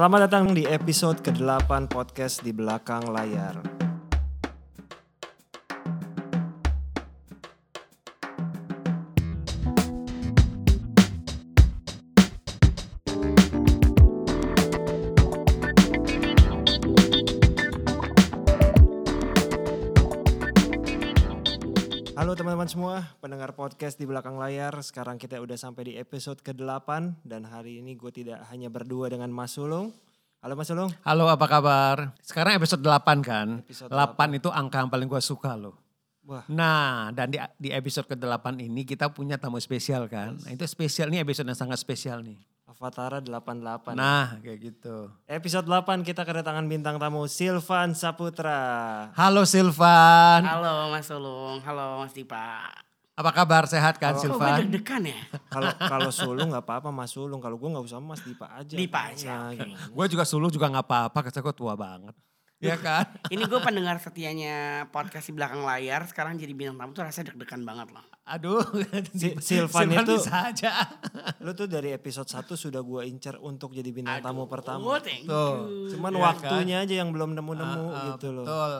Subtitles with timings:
[0.00, 3.79] Selamat datang di episode ke-8 podcast di belakang layar.
[22.40, 24.72] Teman-teman semua, pendengar podcast di belakang layar.
[24.80, 29.28] Sekarang kita udah sampai di episode ke-8 dan hari ini gue tidak hanya berdua dengan
[29.28, 29.92] Mas Sulung.
[30.40, 30.88] Halo Mas Sulung.
[31.04, 32.16] Halo apa kabar?
[32.24, 33.60] Sekarang episode 8 kan?
[33.60, 35.76] Episode 8 itu angka yang paling gue suka loh.
[36.24, 40.40] Wah, Nah dan di, di episode ke-8 ini kita punya tamu spesial kan?
[40.40, 42.40] Nah itu spesial, ini episode yang sangat spesial nih.
[42.70, 43.98] Avatara 88.
[43.98, 45.10] Nah kayak gitu.
[45.26, 49.10] Episode 8 kita kedatangan bintang tamu Silvan Saputra.
[49.10, 52.70] Halo Silvan, Halo Mas Sulung, halo Mas Dipa.
[53.12, 54.56] apa kabar sehat kan Kok gue Silvan?
[54.64, 55.18] deg-degan ya?
[55.50, 58.72] Kalau kalau Sulung nggak apa-apa Mas Sulung, kalau gue nggak usah Mas Dipa aja.
[58.72, 59.74] Dipa aja, Nah, gitu.
[59.90, 62.14] Gue juga suluh juga gak apa-apa, karena gue tua banget.
[62.60, 63.04] Iya kan?
[63.28, 64.56] Ini gue pendengar setianya
[64.88, 66.04] podcast di belakang layar.
[66.04, 68.04] Sekarang jadi bintang tamu tuh rasanya deg-degan banget loh.
[68.30, 68.62] Aduh,
[69.10, 70.70] Si- Silvan itu- bisa aja.
[71.44, 75.02] Lu tuh dari episode 1 sudah gue incer untuk jadi bintang tamu Aduh, pertama.
[75.02, 75.34] thank Tuh.
[75.66, 75.90] you.
[75.90, 78.44] Cuman Iya waktunya aja yang belum nemu-nemu Ah, ah, gitu loh.
[78.46, 78.72] Betul,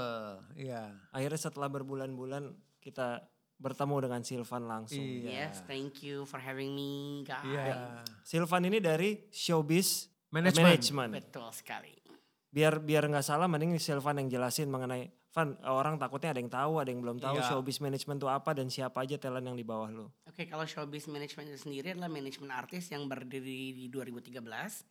[0.60, 0.82] iya.
[1.10, 2.44] Akhirnya setelah berbulan-bulan
[2.78, 3.26] kita
[3.58, 5.02] bertemu dengan Silvan langsung.
[5.02, 5.50] Iya.
[5.50, 6.90] Yes, thank you for having me
[7.22, 7.44] guys.
[7.44, 8.06] Iya.
[8.22, 10.78] Silvan ini dari Showbiz Manajemen.
[10.78, 11.10] Management.
[11.12, 11.92] Betul sekali.
[12.46, 16.82] Biar biar nggak salah mending Silvan yang jelasin mengenai Van orang takutnya ada yang tahu,
[16.82, 17.46] ada yang belum tahu Iya.
[17.46, 20.06] showbiz management itu apa dan siapa aja talent yang di bawah lo.
[20.26, 24.82] Oke, kalau showbiz management itu sendiri adalah manajemen artis yang berdiri di 2013.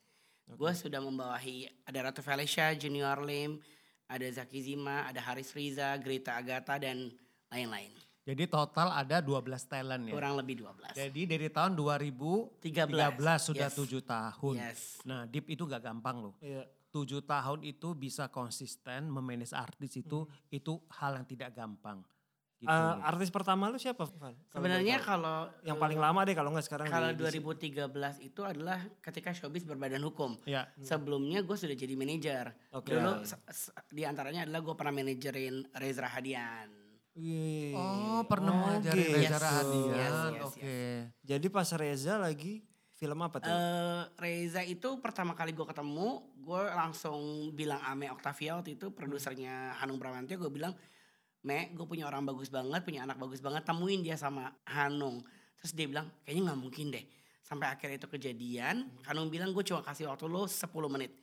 [0.49, 3.59] Gue sudah membawahi ada Ratu Felicia, Junior Lim,
[4.07, 7.11] ada Zaki Zima, ada Haris Riza, Greta Agatha dan
[7.51, 7.91] lain-lain.
[8.23, 10.13] Jadi total ada 12 talent ya.
[10.13, 10.93] Kurang lebih 12.
[10.95, 13.41] Jadi dari tahun 2013 13.
[13.43, 13.75] sudah Yes.
[13.75, 14.55] tujuh tahun.
[14.55, 14.81] Yes.
[15.03, 16.33] Nah, Deep itu gak gampang loh.
[16.39, 16.63] Iya.
[16.89, 22.01] Tujuh tahun itu bisa konsisten memanage artis itu itu hal yang tidak gampang.
[22.57, 22.67] Gitu.
[22.67, 24.35] Eh, artis pertama lu siapa, Van?
[24.49, 27.87] Sebenarnya kalau yang paling lama deh kalau nggak sekarang kalau di- di- 2013
[28.19, 30.35] itu adalah ketika showbiz berbadan hukum.
[30.43, 30.67] ya.
[30.77, 32.51] Sebelumnya gue sudah jadi manajer.
[32.71, 32.91] Oke.
[32.91, 33.23] Dulu
[33.89, 36.67] di antaranya adalah gue pernah manajerin Reza Rahadian.
[37.15, 37.73] Wih.
[37.73, 39.13] Oh, pernah Oh, mengajari gitu.
[39.13, 39.93] Reza Rahadian.
[39.93, 40.79] Yes, yes, Oke.
[41.21, 42.59] Jadi pas Reza lagi
[42.99, 43.47] film apa tuh?
[43.47, 49.79] Eh, Reza itu pertama kali gue ketemu, gue langsung bilang Ame Octavia waktu itu produsernya
[49.79, 50.75] Hanung Bramantio, gue bilang,
[51.39, 55.23] Me, gue punya orang bagus banget, punya anak bagus banget, temuin dia sama Hanung.
[55.55, 57.05] Terus dia bilang, kayaknya nggak mungkin deh.
[57.39, 61.15] Sampai akhirnya itu kejadian, Hanung bilang gue cuma kasih waktu lo 10 menit.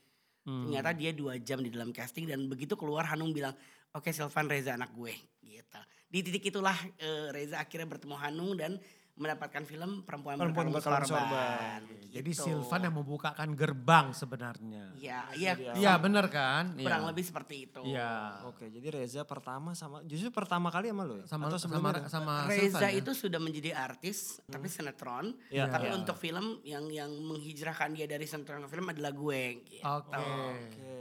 [0.49, 0.65] Hmm.
[0.65, 3.53] Ternyata dia dua jam di dalam casting dan begitu keluar Hanung bilang,
[3.93, 5.13] oke Silvan Reza anak gue.
[5.45, 5.81] Gitu.
[6.09, 8.81] Di titik itulah eh, Reza akhirnya bertemu Hanung dan
[9.17, 11.81] mendapatkan film Perempuan, Perempuan Berkalung Berkalung Sorban.
[12.07, 12.43] Jadi Gitu.
[12.43, 14.93] Silvan yang membukakan gerbang sebenarnya.
[14.95, 15.53] Iya, iya.
[15.73, 16.77] Iya benar kan?
[16.77, 17.09] Kurang Iya.
[17.13, 17.81] lebih seperti itu.
[17.83, 18.41] Iya.
[18.45, 21.25] Oke, jadi Reza pertama sama justru pertama kali sama lo ya?
[21.25, 22.09] Sama Atau sama sebelumnya?
[22.09, 22.91] sama Reza Silvan ya?
[22.95, 25.33] itu sudah menjadi artis tapi sinetron.
[25.49, 25.69] Iya.
[25.69, 25.97] Tapi Iya.
[25.97, 29.43] untuk film yang yang menghijrahkan dia dari sinetron ke film adalah gue.
[29.67, 29.81] Gitu.
[29.83, 30.17] Oke.
[30.17, 30.97] Oke.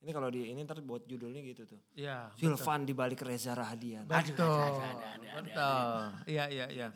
[0.00, 1.80] Ini kalau di ini ntar buat judulnya gitu tuh.
[1.94, 2.28] Iya.
[2.34, 4.04] Silvan di balik Reza Rahadian.
[4.04, 4.82] Betul.
[5.32, 5.94] Betul.
[6.26, 6.88] Iya, iya, iya.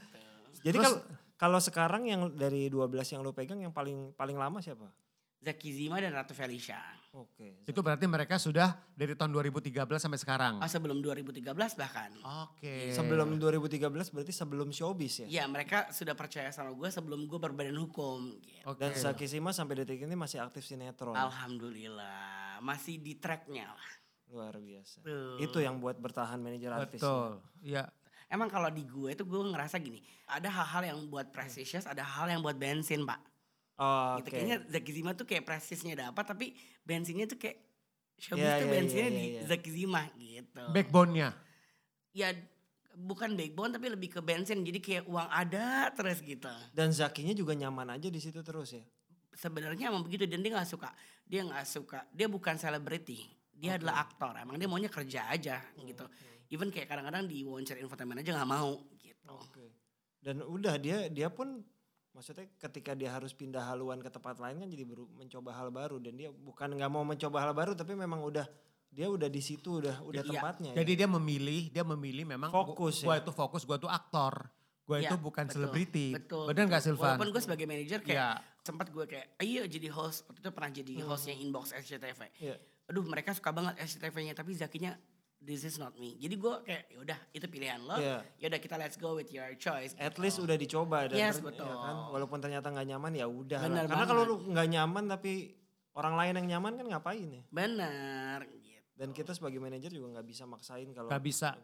[0.65, 0.99] Jadi kalau
[1.39, 4.91] kalau sekarang yang dari 12 yang lo pegang yang paling paling lama siapa?
[5.39, 6.83] Zaki Zima dan Ratu Felicia.
[7.15, 7.63] Oke.
[7.63, 10.55] Itu berarti mereka sudah dari tahun 2013 sampai sekarang.
[10.59, 12.11] Oh, sebelum 2013 bahkan.
[12.51, 12.91] Oke.
[12.91, 15.27] Sebelum 2013 berarti sebelum showbiz ya?
[15.31, 18.35] Iya mereka sudah percaya sama gue sebelum gue berbadan hukum.
[18.43, 18.67] Gitu.
[18.67, 18.83] Oke.
[18.83, 21.15] Dan Zaki Sima sampai detik ini masih aktif sinetron.
[21.15, 23.91] Alhamdulillah masih di tracknya lah.
[24.35, 25.07] Luar biasa.
[25.07, 25.39] Tuh.
[25.39, 26.99] Itu yang buat bertahan manajer artis.
[26.99, 27.41] Betul.
[27.63, 27.89] Iya.
[28.29, 32.29] Emang kalau di gue itu gue ngerasa gini, ada hal-hal yang buat prestisius, ada hal
[32.29, 33.21] yang buat bensin pak.
[33.79, 34.29] Oh, Gitu.
[34.29, 34.31] Oke.
[34.37, 36.47] Kayaknya Zaki Zima tuh kayak prestisnya dapat, tapi
[36.83, 37.63] bensinnya tuh kayak
[38.19, 39.43] showbiz Iya, tuh iya, bensinnya iya, di iya.
[39.47, 40.65] Zaki Zima gitu.
[40.75, 41.29] Backbone-nya.
[42.13, 42.29] Ya
[42.99, 46.51] bukan backbone tapi lebih ke bensin, jadi kayak uang ada terus gitu.
[46.75, 48.83] Dan Zakinya juga nyaman aja di situ terus ya.
[49.39, 50.91] Sebenarnya emang begitu dan dia nggak suka,
[51.23, 53.23] dia nggak suka, dia bukan selebriti,
[53.59, 54.33] dia adalah aktor.
[54.35, 56.07] Emang dia maunya kerja aja gitu.
[56.49, 59.29] Even kayak kadang-kadang di wawancara infotainment aja nggak mau gitu.
[59.29, 59.67] Oke.
[60.19, 61.61] Dan udah dia dia pun
[62.11, 65.99] maksudnya ketika dia harus pindah haluan ke tempat lain kan jadi beru- mencoba hal baru
[65.99, 68.43] dan dia bukan nggak mau mencoba hal baru tapi memang udah
[68.89, 70.31] dia udah di situ udah udah Iya.
[70.33, 70.73] tempatnya.
[70.73, 73.21] Jadi dia memilih, dia memilih memang Fokus gua ya?
[73.21, 74.49] itu fokus, gua itu aktor.
[74.83, 76.07] Gua Iya, itu bukan betul, selebriti.
[76.17, 76.45] Betul.
[76.49, 76.97] Benar nggak betul.
[76.97, 77.05] Silvan?
[77.13, 78.65] Walaupun gue sebagai manajer kayak Iya.
[78.65, 80.25] sempat gue kayak, ayo jadi host.
[80.25, 82.21] Waktu itu pernah jadi hostnya Inbox SCTV.
[82.41, 82.57] Iya.
[82.89, 84.97] Aduh mereka suka banget SCTV-nya tapi Zakinya
[85.39, 86.17] this is not me.
[86.17, 87.95] Jadi gue kayak yaudah itu pilihan lo.
[87.95, 88.25] Iya.
[88.39, 89.93] Yaudah kita let's go with your choice.
[89.95, 90.25] At gitu.
[90.25, 91.65] least udah dicoba dan Yes, ter- betul.
[91.65, 93.61] ya kan walaupun ternyata nggak nyaman ya udah.
[93.63, 95.33] Benar Karena kalau lu nggak nyaman tapi
[95.95, 97.43] orang lain yang nyaman kan ngapain ya?
[97.49, 98.39] Bener.
[98.51, 98.83] Gitu.
[98.99, 101.55] Dan kita sebagai manajer juga nggak bisa maksain kalau Gak bisa.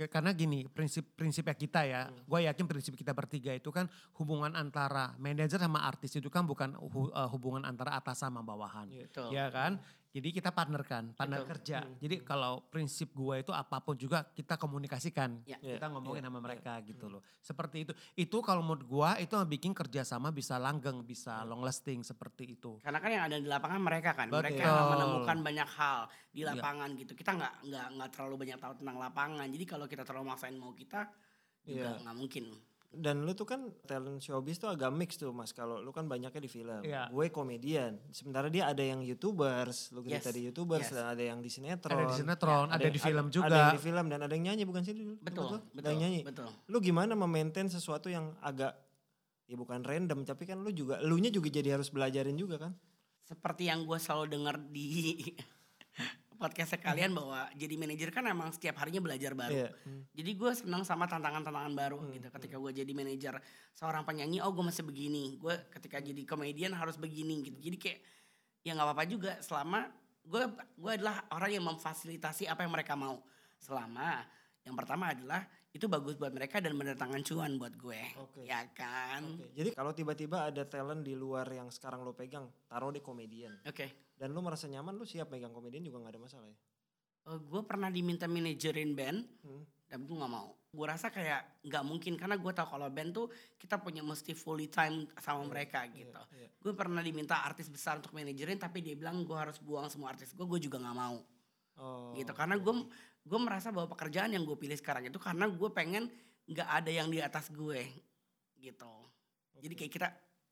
[0.00, 2.24] Karena gini, prinsip-prinsipnya kita ya, Hmm.
[2.24, 3.84] gue yakin prinsip kita bertiga itu kan
[4.16, 8.88] hubungan antara manajer sama artis itu kan bukan hu- eh, hubungan antara atas sama bawahan.
[8.88, 9.04] Iya.
[9.12, 9.28] Betul.
[9.28, 9.76] Ya kan?
[10.10, 11.50] Jadi kita partner kan, partner Betul.
[11.54, 11.78] kerja.
[11.86, 11.94] Hmm.
[12.02, 15.46] Jadi kalau prinsip gue itu apa pun juga kita komunikasikan.
[15.46, 15.54] Ya.
[15.62, 16.44] Iya, Kita ngomongin iya, sama iya.
[16.50, 17.22] mereka gitu loh.
[17.38, 17.92] Seperti itu.
[18.18, 22.82] Itu kalau menurut gue itu yang bikin kerjasama bisa langgeng, bisa long lasting seperti itu.
[22.82, 24.74] Karena kan yang ada di lapangan mereka kan, mereka Betul.
[24.74, 25.98] yang menemukan banyak hal
[26.34, 27.12] di lapangan gitu.
[27.14, 29.46] Kita nggak nggak nggak terlalu banyak tahu tentang lapangan.
[29.46, 31.06] Jadi kalau kita terlalu maksain mau kita
[31.62, 32.44] juga nggak mungkin.
[32.90, 35.54] Dan lu tuh kan talent showbiz tuh agak mix tuh mas.
[35.54, 36.82] Kalau lu kan banyaknya di film.
[36.82, 37.06] Iya.
[37.06, 38.02] Gue komedian.
[38.10, 39.94] Sementara dia ada yang youtubers.
[39.94, 40.34] Lu cerita Yes.
[40.34, 40.98] di youtubers Yes.
[40.98, 41.94] dan ada yang di sinetron.
[41.94, 43.46] Ada di sinetron, ada, yang- di film juga.
[43.46, 44.90] Ada yang di film dan ada yang nyanyi bukan sih?
[44.92, 45.14] dulu?
[45.16, 45.58] Betul, Betul.
[45.70, 46.20] betul, Ada yang nyanyi.
[46.26, 46.48] betul.
[46.66, 48.74] Lu gimana memaintain sesuatu yang agak
[49.46, 52.74] ya bukan random tapi kan lu juga lu nya juga jadi harus belajarin juga kan?
[53.22, 55.22] Seperti yang gue selalu dengar di
[56.40, 59.68] podcast kalian bahwa jadi manajer kan emang setiap harinya belajar baru.
[59.68, 59.70] Iya.
[60.16, 62.28] Jadi gue senang sama tantangan-tantangan baru Hmm, gitu.
[62.32, 63.34] Ketika gue jadi manajer
[63.76, 65.36] seorang penyanyi, oh gue masih begini.
[65.36, 67.60] Gue ketika jadi komedian harus begini gitu.
[67.60, 67.98] Jadi kayak
[68.64, 69.92] ya nggak apa-apa juga selama
[70.24, 70.44] gue
[70.80, 73.20] gue adalah orang yang memfasilitasi apa yang mereka mau.
[73.60, 74.24] Selama
[74.64, 78.02] yang pertama adalah itu bagus buat mereka dan mendatangkan cuan buat gue.
[78.18, 78.42] Oke.
[78.42, 79.22] Ya kan?
[79.22, 83.54] Oke, Jadi kalau tiba-tiba ada talent di luar yang sekarang lo pegang, taruh di komedian.
[83.62, 84.09] Oke.
[84.20, 86.58] Dan lu merasa nyaman, lu siap megang komedian juga nggak ada masalah ya?
[87.30, 89.62] gue pernah diminta manajerin band, Hmm.
[89.86, 90.50] tapi gue nggak mau.
[90.72, 94.66] Gue rasa kayak nggak mungkin karena gue tahu kalau band tuh kita punya mesti fully
[94.66, 96.10] time sama mereka gitu.
[96.10, 96.48] Iya, iya.
[96.58, 100.32] Gue pernah diminta artis besar untuk manajerin tapi dia bilang gue harus buang semua artis
[100.34, 101.18] gue, gue juga nggak mau
[101.80, 102.32] Oh, gitu.
[102.34, 102.74] Karena gue
[103.20, 106.08] gue merasa bahwa pekerjaan yang gue pilih sekarang itu karena gue pengen
[106.50, 107.84] nggak ada yang di atas gue
[108.58, 108.94] gitu.
[109.60, 110.08] Jadi kayak kita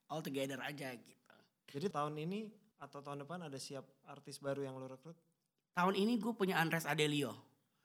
[0.07, 1.35] all together aja gitu.
[1.75, 2.39] Jadi tahun ini
[2.79, 5.15] atau tahun depan ada siap artis baru yang lu rekrut?
[5.75, 7.35] Tahun ini gue punya Andres Adelio.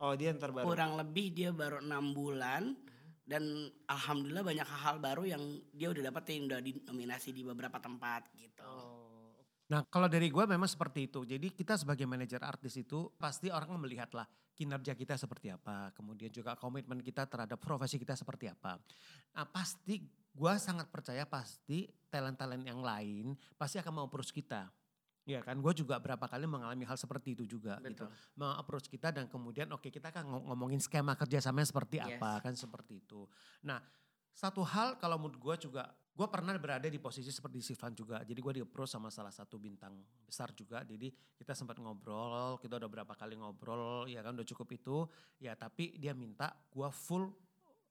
[0.02, 0.66] Oh dia ntar baru.
[0.66, 2.74] kurang lebih dia baru enam bulan
[3.22, 8.66] dan alhamdulillah banyak hal-hal baru yang dia udah dapetin udah dinominasi di beberapa tempat gitu.
[8.66, 9.04] Oh,
[9.64, 11.24] Nah kalau dari gue memang seperti itu.
[11.24, 15.88] Jadi kita sebagai manajer artis itu pasti orang melihat lah kinerja kita seperti apa.
[15.96, 18.76] Kemudian juga komitmen kita terhadap profesi kita seperti apa.
[19.32, 20.04] Nah pasti
[20.34, 24.68] gue sangat percaya pasti talent-talent yang lain pasti akan mau approach kita.
[25.24, 28.04] Ya kan, gue juga berapa kali mengalami hal seperti itu juga gitu.
[28.04, 28.08] Betul.
[28.36, 32.20] Meng-approach kita dan kemudian oke kita kan ngom- ngomongin skema kerjasamanya seperti Yes.
[32.20, 33.24] apa kan seperti itu.
[33.64, 33.80] Nah
[34.30, 38.20] satu hal kalau menurut gue juga, gue pernah berada di posisi seperti Sifan juga.
[38.20, 40.82] Jadi gue di approach sama salah satu bintang besar juga.
[40.82, 44.96] Jadi kita sempat ngobrol, kita udah berapa kali ngobrol, ya kan udah cukup itu.
[45.38, 47.32] Ya tapi dia minta gue full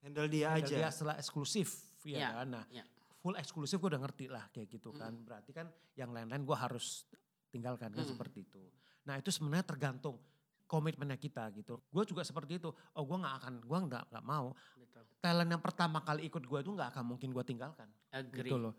[0.04, 0.76] handle dia handle aja.
[0.78, 2.48] dia setelah eksklusif, ya Iya, kan.
[2.52, 2.84] Nah iya.
[3.18, 5.16] full eksklusif gue udah ngerti lah kayak gitu kan.
[5.18, 5.66] Berarti kan
[5.96, 7.08] yang lain-lain gue harus
[7.54, 8.10] tinggalkan kan Mm.
[8.10, 8.58] seperti itu.
[9.06, 10.18] Nah itu sebenarnya tergantung
[10.66, 11.78] komitmennya kita gitu.
[11.86, 12.74] Gue juga seperti itu.
[12.92, 15.04] Oh gue nggak akan, gue nggak nggak mau Betul.
[15.22, 17.86] talent yang pertama kali ikut gue itu nggak akan mungkin gue tinggalkan.
[18.10, 18.50] Agree.
[18.50, 18.74] Gitu loh.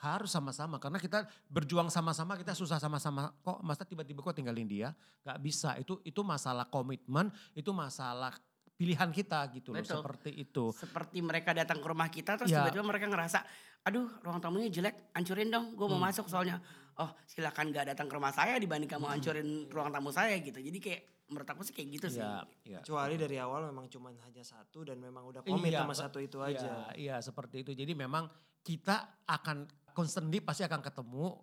[0.00, 3.34] Harus sama-sama karena kita berjuang sama-sama, kita susah sama-sama.
[3.42, 4.96] Kok masa tiba-tiba kok tinggalin dia?
[5.20, 5.76] Gak bisa.
[5.76, 8.32] Itu itu masalah komitmen, itu masalah
[8.80, 9.84] pilihan kita gitu loh.
[9.84, 10.00] Betul.
[10.00, 10.64] Seperti itu.
[10.72, 12.64] Seperti mereka datang ke rumah kita terus Ya.
[12.64, 13.44] tiba-tiba mereka ngerasa,
[13.84, 16.08] aduh ruang tamunya jelek, hancurin dong, gue mau Hmm.
[16.08, 16.64] masuk soalnya.
[17.00, 20.60] Oh silakan gak datang ke rumah saya dibanding kamu hancurin ruang tamu saya gitu.
[20.60, 21.00] Jadi kayak
[21.32, 22.20] menurut aku sih kayak gitu sih.
[22.20, 22.78] Ya, ya.
[22.84, 26.42] Kecuali dari awal memang cuman hanya satu dan memang udah komit Iya, sama satu itu
[26.44, 26.70] Iya, aja.
[26.92, 27.72] Iya seperti itu.
[27.72, 28.28] Jadi memang
[28.60, 29.64] kita akan
[29.96, 31.40] constantly pasti akan ketemu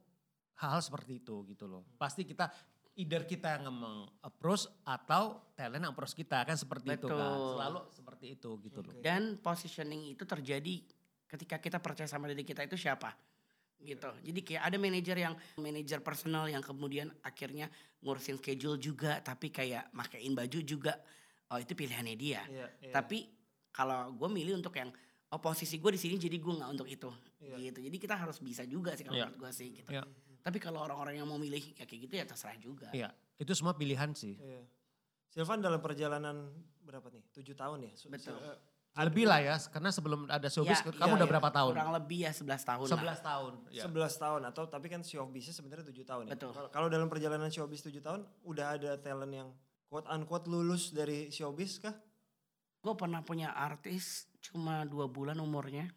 [0.62, 1.82] hal-hal seperti itu gitu loh.
[1.98, 2.54] Pasti kita
[2.98, 7.18] either kita yang meng-approach atau talent yang approach kita kan seperti itu kan.
[7.18, 7.50] Betul.
[7.58, 8.94] Selalu seperti itu gitu loh.
[8.94, 9.02] Oke.
[9.02, 10.76] Dan positioning itu terjadi
[11.28, 13.12] ketika kita percaya sama diri kita itu siapa
[13.79, 14.10] gitu.
[14.24, 17.69] Jadi kayak ada manajer yang manajer personal yang kemudian akhirnya
[18.01, 20.98] ngurusin schedule juga tapi kayak makein baju juga.
[21.48, 22.41] Oh itu pilihannya dia.
[22.50, 22.91] Iya, iya.
[22.91, 23.24] Tapi
[23.72, 24.89] kalau gue milih untuk yang
[25.27, 27.07] oh posisi gue di sini jadi gue nggak untuk itu
[27.39, 27.55] Iya.
[27.72, 27.79] gitu.
[27.86, 29.25] Jadi kita harus bisa juga sih kalau Iya.
[29.29, 29.89] menurut gue sih gitu.
[29.93, 30.03] Iya.
[30.43, 32.88] Tapi kalau orang-orang yang mau milih ya kayak gitu ya terserah juga.
[32.96, 34.36] Iya, itu semua pilihan sih.
[34.39, 34.63] Iya.
[35.27, 36.50] Silvan dalam perjalanan
[36.81, 37.24] berapa nih?
[37.36, 37.91] Tujuh tahun ya?
[38.07, 38.39] Betul.
[38.98, 41.32] Lebih lah ya, karena sebelum ada showbiz, Ya, kamu iya, udah iya.
[41.32, 41.72] berapa tahun?
[41.72, 42.98] Kurang lebih ya 11 tahun lah.
[42.98, 43.51] 11 tahun.
[43.70, 43.84] Ya.
[43.86, 46.34] 11 tahun atau tapi kan showbiznya sebenarnya 7 tahun ya.
[46.34, 46.51] Betul.
[46.51, 49.50] Kalau- Kalau dalam perjalanan showbiz 7 tahun udah ada talent yang
[49.86, 51.94] quote unquote lulus dari showbiz kah?
[52.80, 55.89] Gue pernah punya artis cuma dua bulan umurnya.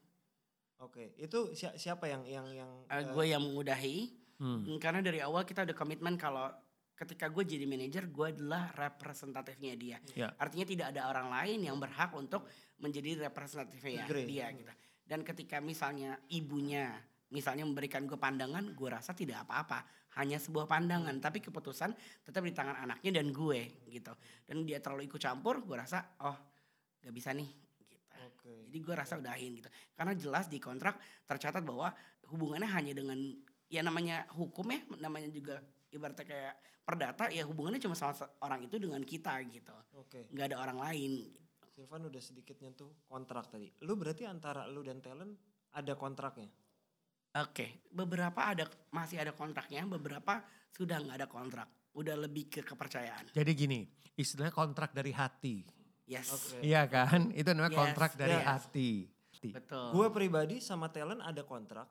[0.79, 4.17] Oke, itu si- siapa yang yang yang Eh, eh, gue yang mengudahi.
[4.37, 4.65] Hmm.
[4.67, 6.49] Mm, Karena dari awal kita udah komitmen kalau
[7.01, 9.97] ketika gue jadi manajer gue adalah representatifnya dia.
[10.13, 10.29] Ya.
[10.37, 12.45] Artinya tidak ada orang lain yang berhak untuk
[12.77, 14.29] menjadi representatifnya Agree.
[14.29, 14.73] dia gitu.
[15.09, 16.93] Dan ketika misalnya ibunya
[17.33, 19.87] misalnya memberikan gue pandangan, gue rasa tidak apa-apa,
[20.19, 21.95] hanya sebuah pandangan, tapi keputusan
[22.27, 24.13] tetap di tangan anaknya dan gue gitu.
[24.45, 26.37] Dan dia terlalu ikut campur, gue rasa oh
[27.01, 27.49] gak bisa nih.
[27.81, 27.97] Gitu.
[28.29, 28.53] Oke.
[28.69, 29.71] Jadi gue rasa udahin gitu.
[29.97, 31.95] Karena jelas di kontrak tercatat bahwa
[32.29, 33.19] hubungannya hanya dengan
[33.71, 38.77] ya namanya hukum ya, namanya juga ibaratnya kayak perdata ya hubungannya cuma sama orang itu
[38.79, 39.75] dengan kita gitu.
[39.99, 40.31] Oke.
[40.31, 41.13] nggak ada orang lain.
[41.71, 43.71] Silvan udah sedikit nyentuh kontrak tadi.
[43.87, 45.33] Lu berarti antara lu dan talent
[45.73, 46.51] ada kontraknya.
[47.31, 50.43] Oke, beberapa ada masih ada kontraknya, beberapa
[50.75, 51.69] sudah nggak ada kontrak.
[51.95, 53.31] Udah lebih ke kepercayaan.
[53.31, 53.87] Jadi gini,
[54.19, 55.63] istilahnya kontrak dari hati.
[56.11, 56.27] Yes.
[56.35, 56.59] Oke.
[56.67, 57.31] Iya kan?
[57.31, 58.47] Itu namanya Yes, kontrak dari yes.
[58.51, 58.91] hati.
[59.55, 59.87] Betul.
[59.95, 61.87] Gue pribadi sama talent ada kontrak.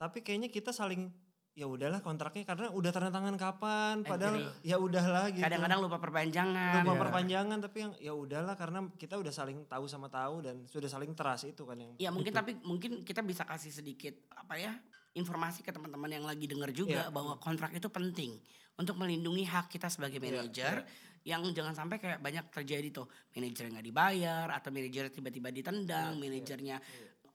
[0.00, 1.12] Tapi kayaknya kita saling
[1.54, 5.38] ya udahlah kontraknya karena udah tanda tangan kapan padahal ya udahlah gitu.
[5.38, 6.82] Kadang-kadang lupa perpanjangan.
[6.82, 7.02] lupa Iya.
[7.06, 11.14] perpanjangan tapi yang ya udahlah karena kita udah saling tahu sama tahu dan sudah saling
[11.14, 14.74] trust itu kan yang Ya mungkin tapi mungkin kita bisa kasih sedikit apa ya
[15.14, 17.14] informasi ke teman-teman yang lagi dengar juga Iya.
[17.14, 18.34] bahwa kontrak itu penting
[18.74, 20.74] untuk melindungi hak kita sebagai Iya, manajer
[21.22, 26.20] yang jangan sampai kayak banyak terjadi tuh manajer nggak dibayar atau manajer tiba-tiba ditendang, Iya,
[26.20, 26.76] manajernya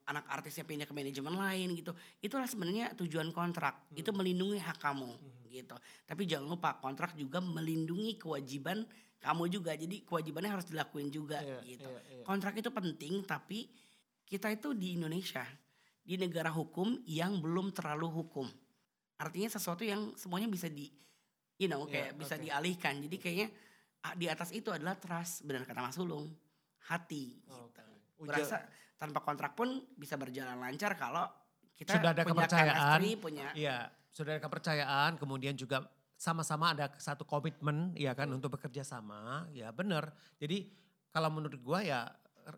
[0.10, 1.94] anak artisnya pindah ke manajemen lain gitu.
[2.20, 3.86] Itulah sebenarnya tujuan kontrak.
[3.88, 4.00] Hmm.
[4.02, 5.10] Itu melindungi hak kamu
[5.50, 5.78] gitu.
[6.06, 8.86] Tapi jangan lupa kontrak juga melindungi kewajiban
[9.22, 9.78] kamu juga.
[9.78, 11.90] Jadi kewajibannya harus dilakuin juga Iya, gitu.
[11.90, 12.24] iya, iya.
[12.26, 13.70] Kontrak itu penting tapi
[14.26, 15.46] kita itu di Indonesia
[16.02, 18.50] di negara hukum yang belum terlalu hukum.
[19.20, 20.90] Artinya sesuatu yang semuanya bisa di
[21.60, 22.44] you know Iya, kayak bisa oke.
[22.46, 22.94] dialihkan.
[23.06, 23.48] Jadi kayaknya
[24.02, 26.30] ah, di atas itu adalah trust benar kata Mas Sulung.
[26.90, 27.54] Hati gitu.
[28.18, 28.58] Gue Uja- rasa
[29.00, 31.24] tanpa kontrak pun bisa berjalan lancar kalau
[31.74, 33.00] kita Sudah ada punya kepercayaan.
[33.00, 33.78] chemistry, punya Iya,
[34.12, 35.88] sudah ada kepercayaan, kemudian juga
[36.20, 40.12] sama-sama ada satu komitmen ya kan untuk bekerja sama, ya benar.
[40.36, 40.68] Jadi
[41.16, 42.12] kalau menurut gua ya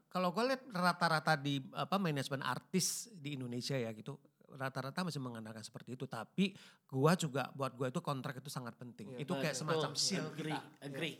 [0.09, 4.15] kalau gue lihat rata-rata di apa manajemen artis di Indonesia ya gitu
[4.55, 6.51] rata-rata masih mengandalkan seperti itu tapi
[6.87, 9.15] gua juga buat gua itu kontrak itu sangat penting.
[9.15, 9.61] Iya, itu kayak betul.
[9.61, 10.83] semacam seal agree, kita.
[10.83, 11.15] agree.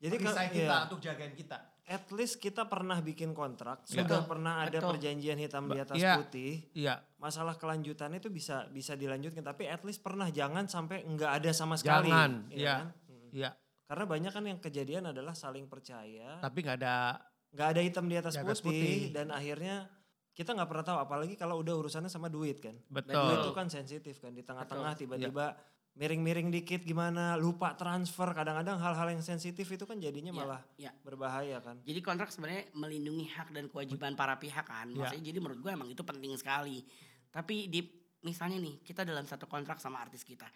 [0.00, 1.58] Jadi kalau kita iya, untuk jagain kita.
[1.90, 4.06] at least kita pernah bikin kontrak, Iya.
[4.06, 4.96] sudah pernah ada betul.
[4.96, 6.16] perjanjian hitam di atas iya.
[6.16, 6.52] putih.
[6.72, 11.50] Iya, Masalah kelanjutannya itu bisa bisa dilanjutkan tapi at least pernah jangan sampai nggak ada
[11.52, 12.08] sama sekali.
[12.08, 12.74] Jangan, iya iya.
[12.80, 12.88] kan?
[13.30, 13.50] Iya.
[13.90, 17.18] Karena banyak kan yang kejadian adalah saling percaya, Tapi nggak ada
[17.50, 19.00] nggak ada hitam di atas, Di atas putih, putih.
[19.10, 19.90] dan akhirnya
[20.30, 22.78] kita nggak pernah tahu apalagi kalau udah urusannya sama duit kan.
[22.88, 23.18] betul.
[23.18, 25.58] Duit itu kan sensitif kan di tengah-tengah tiba-tiba
[25.98, 30.92] miring-miring dikit gimana lupa transfer kadang-kadang hal-hal yang sensitif itu kan jadinya Iya, malah iya.
[31.02, 31.82] berbahaya kan.
[31.82, 34.86] Jadi kontrak sebenarnya melindungi hak dan kewajiban para pihak kan.
[34.94, 35.04] Ya.
[35.04, 36.86] Maksudnya jadi menurut gue emang itu penting sekali.
[37.30, 37.80] Tapi di
[38.22, 40.46] misalnya nih kita dalam satu kontrak sama artis kita.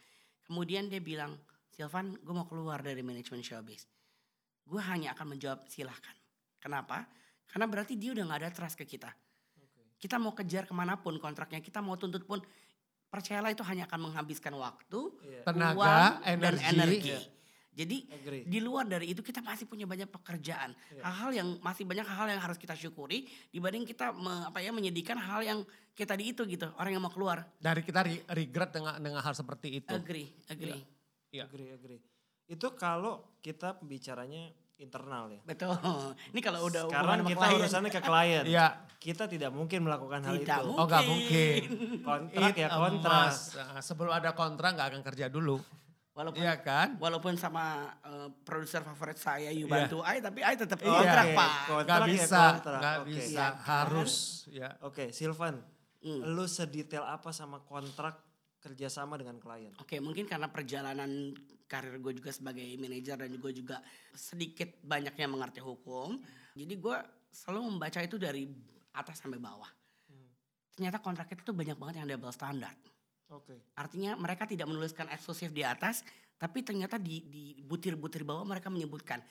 [0.44, 1.34] Kemudian dia bilang,
[1.72, 3.88] Silvan gue mau keluar dari manajemen showbiz.
[4.64, 6.14] Gue hanya akan menjawab silahkan.
[6.60, 7.04] Kenapa?
[7.48, 9.10] Karena berarti dia udah gak ada trust ke kita.
[9.98, 12.40] Kita mau kejar ke mana pun kontraknya, kita mau tuntut pun.
[13.14, 15.40] Percayalah itu hanya akan menghabiskan waktu, Iya.
[15.46, 16.66] Tenaga, uang, dan energi.
[16.66, 17.10] energi.
[17.14, 17.20] Iya.
[17.74, 18.42] Jadi Agree.
[18.46, 20.74] di luar dari itu kita masih punya banyak pekerjaan.
[20.90, 21.02] Iya.
[21.02, 25.14] Hal-hal yang masih banyak hal yang harus kita syukuri dibanding kita me- apa ya menyedihkan
[25.14, 25.58] hal yang
[25.90, 26.70] kayak tadi itu gitu.
[26.74, 27.46] Orang yang mau keluar.
[27.58, 29.90] Dari kita re- regret dengan dengan hal seperti itu.
[29.90, 30.82] Agree, agree.
[31.30, 31.46] Iya.
[31.46, 32.00] Agree, agree.
[32.46, 35.40] Itu kalau kita bicaranya internal ya.
[35.42, 35.74] Betul.
[36.34, 38.44] Ini kalau udah Sekarang kita klien, urusannya ke klien.
[38.44, 38.66] Iya.
[38.96, 40.66] Kita tidak mungkin melakukan hal Tidak itu.
[40.66, 40.80] mungkin.
[40.80, 41.60] Oh nggak mungkin.
[42.08, 43.28] Kontrak ya It kontrak.
[43.28, 43.36] emas.
[43.54, 45.58] Nah, sebelum ada kontrak nggak akan kerja dulu.
[46.14, 46.94] walaupun Iya kan?
[46.96, 49.90] walaupun sama eh, produser favorit saya you Iya.
[49.90, 50.94] bantu I tapi I tetap Iya.
[50.94, 51.50] kontrak Oke, Pak.
[51.66, 52.78] kontrak Nggak ya bisa, kontrak.
[52.78, 53.08] nggak Oke.
[53.10, 53.46] bisa, Iya.
[53.66, 54.12] harus.
[54.46, 54.68] Ya.
[54.80, 55.54] Oke, Silvan,
[56.00, 56.20] Hmm.
[56.30, 58.14] lu sedetail apa sama kontrak
[58.58, 59.74] kerjasama dengan klien?
[59.76, 61.34] Oke, mungkin karena perjalanan
[61.74, 63.82] karir gue juga sebagai manajer dan gue juga
[64.14, 66.22] sedikit banyaknya mengerti hukum.
[66.54, 66.96] Jadi gue
[67.34, 68.46] selalu membaca itu dari
[68.94, 69.66] atas sampai bawah.
[70.74, 72.78] Ternyata kontrak itu tuh banyak banget yang double standard.
[73.30, 73.74] Oke.
[73.78, 76.02] Artinya mereka tidak menuliskan eksklusif di atas,
[76.38, 79.22] tapi ternyata di, di butir-butir bawah mereka menyebutkan.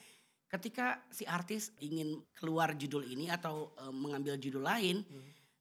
[0.48, 5.04] Ketika si artis ingin keluar judul ini atau eh, mengambil judul lain,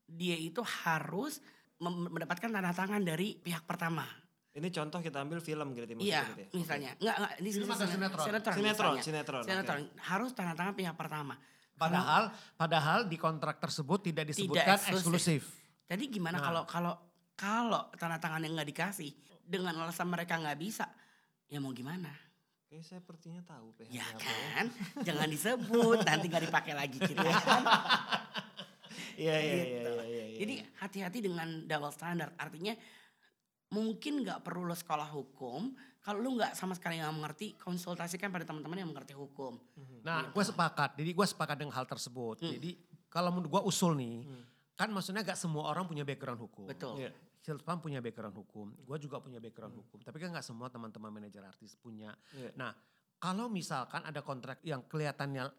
[0.08, 1.44] dia itu harus
[1.84, 4.08] mendapatkan tanda tangan dari pihak pertama.
[4.54, 6.48] Ini contoh kita ambil film gitu maksudnya Iya, gitu ya?
[6.54, 6.92] misalnya.
[6.96, 7.34] Enggak, enggak.
[7.36, 8.24] Ini Film atau sinetron?
[8.24, 8.62] Sinetron, Sinetron,
[8.94, 9.02] misalnya.
[9.02, 9.80] sinetron, Sinetron.
[10.00, 11.34] Harus tanda tangan pihak pertama.
[11.74, 15.02] Padahal, padahal di kontrak tersebut tidak disebutkan eksklusif.
[15.02, 15.44] eksklusif.
[15.84, 16.44] Jadi gimana Nah.
[16.44, 16.94] kalau kalau
[17.34, 19.10] kalau tanda tangan yang nggak dikasih
[19.44, 20.86] dengan alasan mereka nggak bisa,
[21.48, 22.14] ya mau gimana?
[22.64, 24.66] Oke, saya sepertinya tahu PH Ya apa kan,
[25.02, 27.26] jangan disebut nanti nggak dipakai lagi kita.
[27.26, 27.64] kan?
[29.16, 29.90] Iya, iya, iya, Gitu.
[29.90, 30.38] iya, iya, iya.
[30.40, 32.34] Jadi hati-hati dengan double standard.
[32.36, 32.74] Artinya
[33.74, 35.74] mungkin nggak perlu lo sekolah hukum.
[36.04, 39.58] Kalau lu nggak sama sekali nggak mengerti, konsultasikan pada teman-teman yang mengerti hukum.
[40.04, 41.00] Nah, gue sepakat.
[41.00, 42.44] Jadi gue sepakat dengan hal tersebut.
[42.44, 42.54] Hmm.
[42.60, 42.76] Jadi
[43.08, 44.28] kalau menurut gue usul nih,
[44.76, 46.68] kan maksudnya gak semua orang punya background hukum.
[46.68, 47.02] Betul.
[47.02, 47.12] Iya.
[47.44, 50.00] Silvan punya background hukum, gue juga punya background hukum.
[50.00, 52.16] Tapi kan nggak semua teman-teman manajer artis punya.
[52.32, 52.56] Iya.
[52.56, 52.72] Nah,
[53.20, 55.52] kalau misalkan ada kontrak yang kelihatannya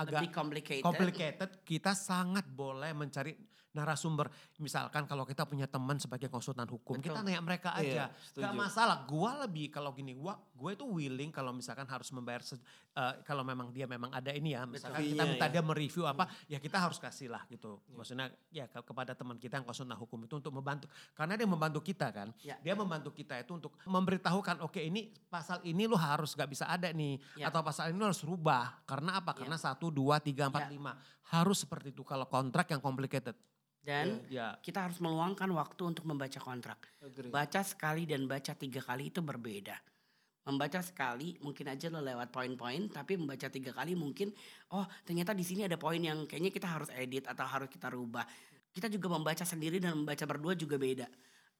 [0.00, 0.84] agak Lebih complicated.
[0.84, 3.36] complicated, kita sangat boleh mencari
[3.70, 4.26] narasumber.
[4.58, 7.14] Misalkan kalau kita punya teman sebagai konsultan hukum, Betul.
[7.14, 8.18] kita nanya mereka Iya, aja.
[8.18, 8.42] setuju.
[8.42, 8.98] Gak masalah.
[9.06, 13.72] Gua lebih kalau gini, gua gue itu willing kalau misalkan harus membayar eh, kalau memang
[13.72, 15.52] dia memang ada ini ya, misalkan kita Fee-nya minta ya.
[15.56, 17.80] dia mereview apa, ya kita harus kasih lah gitu.
[17.94, 20.84] Maksudnya ya ke- kepada teman kita yang konsultan hukum itu untuk membantu.
[21.16, 22.28] Karena dia membantu kita kan.
[22.44, 22.58] Ya.
[22.60, 26.90] Dia membantu kita itu untuk memberitahukan oke ini pasal ini lu harus gak bisa ada
[26.90, 27.16] nih.
[27.38, 27.48] Ya.
[27.48, 28.82] Atau pasal ini lu harus rubah.
[28.84, 29.32] Karena apa?
[29.32, 29.46] Ya.
[29.46, 30.72] Karena satu, dua, tiga, empat, Ya.
[30.72, 30.96] lima.
[31.30, 33.34] Harus seperti itu kalau kontrak yang complicated.
[33.80, 34.60] Dan Ya.
[34.60, 36.84] kita harus meluangkan waktu untuk membaca kontrak.
[37.00, 37.32] Agree.
[37.32, 39.76] Baca sekali dan baca tiga kali itu berbeda.
[40.44, 44.32] Membaca sekali mungkin aja lo lewat poin-poin, tapi membaca tiga kali mungkin,
[44.72, 48.24] oh ternyata di sini ada poin yang kayaknya kita harus edit atau harus kita rubah.
[48.72, 51.06] Kita juga membaca sendiri dan membaca berdua juga beda.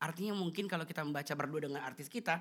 [0.00, 2.40] Artinya mungkin kalau kita membaca berdua dengan artis kita,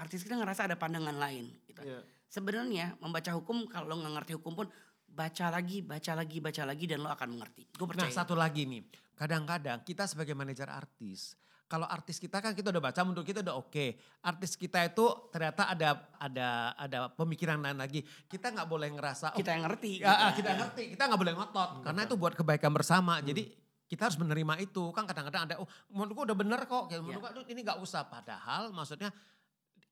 [0.00, 1.52] artis kita ngerasa ada pandangan lain.
[1.68, 1.80] Gitu.
[1.84, 2.00] Iya.
[2.32, 4.66] Sebenarnya membaca hukum kalau lo nggak ngerti hukum pun
[5.14, 7.70] baca lagi, baca lagi, baca lagi dan lo akan mengerti.
[7.70, 8.10] Gue percaya.
[8.10, 8.82] Nah satu lagi nih,
[9.14, 13.56] kadang-kadang kita sebagai manajer artis, kalau artis kita kan kita udah baca menurut kita udah
[13.56, 13.86] oke.
[14.20, 18.04] Artis kita itu ternyata ada ada ada pemikiran lain lagi.
[18.28, 20.04] Kita nggak boleh ngerasa oh, kita yang ngerti.
[20.04, 20.44] Ya, gitu.
[20.44, 23.18] kita ngerti, kita nggak boleh ngotot karena itu buat kebaikan bersama.
[23.24, 23.48] Jadi
[23.88, 24.92] kita harus menerima itu.
[24.92, 27.32] Kan kadang-kadang ada, oh menurut gua udah bener kok, kayak menurut Ya.
[27.32, 28.02] gua ini nggak usah.
[28.06, 29.08] Padahal maksudnya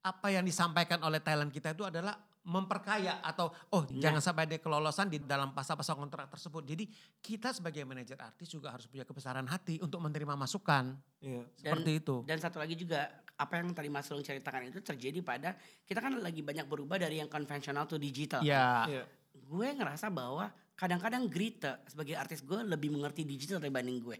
[0.02, 4.02] apa yang disampaikan oleh talent kita itu adalah memperkaya atau oh Nah.
[4.02, 6.62] jangan sampai ada kelolosan di dalam pasal-pasal kontrak tersebut.
[6.66, 6.84] Jadi
[7.18, 11.42] kita sebagai manajer artis juga harus punya kebesaran hati untuk menerima masukan Iya.
[11.54, 12.16] seperti itu.
[12.26, 15.54] Dan satu lagi juga apa yang tadi Mas Sulung ceritakan itu terjadi pada
[15.86, 18.42] kita kan lagi banyak berubah dari yang konvensional to digital.
[18.42, 19.04] Ya, Iya.
[19.32, 24.18] Gue ngerasa bahwa kadang-kadang Grita sebagai artis gue lebih mengerti digital dibanding gue.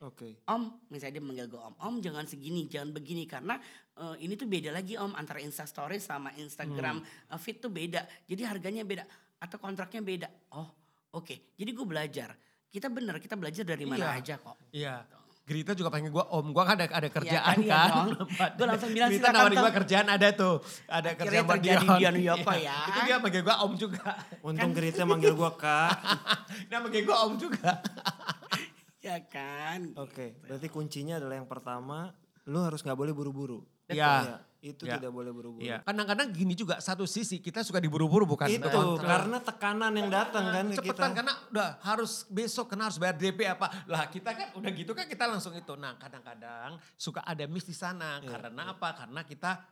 [0.00, 0.40] Oke.
[0.42, 3.60] Om, misalnya dia manggil gue om, om jangan segini, jangan begini karena
[3.94, 7.30] eh, ini tuh beda lagi om antara Insta Stories sama Instagram Hmm.
[7.30, 8.00] eh, feed tuh beda.
[8.24, 9.04] Jadi harganya beda
[9.38, 10.28] atau kontraknya beda.
[10.50, 10.68] Oh,
[11.12, 11.52] oke.
[11.52, 12.32] Jadi gue belajar.
[12.66, 14.16] Kita bener, kita belajar dari mana Iya.
[14.16, 14.56] aja kok.
[14.72, 14.96] iya.
[15.40, 17.90] Grita juga pengen gue om, gue kan ada ada kerjaan kan, iya kan.
[18.06, 18.28] dong.
[18.54, 20.54] Gua langsung bilang, "Silakan, nawarin Tom." gue kerjaan ada tuh,
[20.86, 21.98] ada Akhirnya kerjaan buat terjadi Dion.
[21.98, 22.62] Dion Yoko Iya.
[22.62, 22.78] ya.
[22.86, 24.06] Itu dia manggil gue om juga.
[24.40, 25.90] Untung Gerita manggil gua kak.
[26.70, 27.70] Dia manggil gue om juga.
[29.10, 29.80] Ya kan.
[29.96, 33.66] Oke, berarti kuncinya adalah yang pertama, lu harus nggak boleh buru-buru.
[33.86, 34.46] Iya.
[34.60, 35.00] itu Ya.
[35.00, 35.64] tidak boleh buru-buru.
[35.64, 35.80] Iya.
[35.80, 39.08] Kadang-kadang gini juga satu sisi kita suka diburu-buru bukan Itu kontrak.
[39.08, 40.84] karena tekanan yang datang kan ke kita.
[40.84, 44.92] cepetan karena udah harus besok karena harus bayar DP apa lah kita kan udah gitu
[44.92, 49.24] kan kita langsung itu nah kadang-kadang suka ada miss di sana Iya, karena apa karena
[49.24, 49.64] kita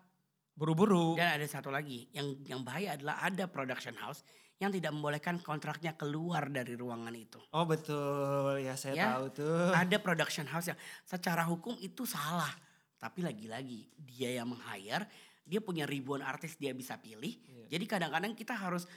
[0.55, 4.24] buru-buru Dan ada satu lagi yang yang bahaya adalah ada production house
[4.59, 7.38] yang tidak membolehkan kontraknya keluar dari ruangan itu.
[7.55, 9.07] Oh betul, ya saya Ya.
[9.14, 9.71] tahu tuh.
[9.71, 12.51] Ada production house yang secara hukum itu salah.
[12.99, 15.07] Tapi lagi-lagi dia yang meng-hire,
[15.47, 17.31] dia punya ribuan artis dia bisa pilih.
[17.47, 17.79] Iya.
[17.79, 18.90] Jadi kadang-kadang kita harus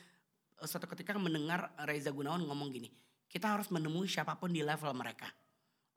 [0.58, 2.90] eh, suatu ketika mendengar Reza Gunawan ngomong gini,
[3.30, 5.30] kita harus menemui siapa pun di level mereka.